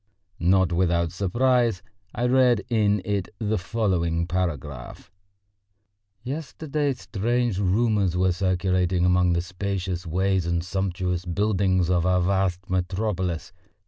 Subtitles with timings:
[0.39, 1.83] Not without surprise
[2.15, 5.11] I read in it the following paragraph:
[6.23, 12.67] "Yesterday strange rumours were circulating among the spacious ways and sumptuous buildings of our vast
[12.67, 13.53] metropolis.